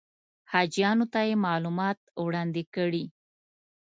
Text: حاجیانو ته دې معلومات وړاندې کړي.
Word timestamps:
حاجیانو 0.51 1.05
ته 1.13 1.19
دې 1.27 1.33
معلومات 1.45 1.99
وړاندې 2.23 2.63
کړي. 2.75 3.03